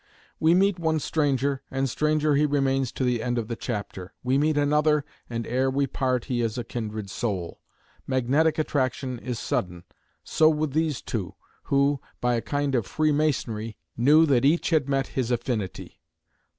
[0.39, 4.13] We meet one stranger, and stranger he remains to the end of the chapter.
[4.23, 7.59] We meet another, and ere we part he is a kindred soul.
[8.07, 9.83] Magnetic attraction is sudden.
[10.23, 11.35] So with these two,
[11.65, 16.01] who, by a kind of free masonry, knew that each had met his affinity.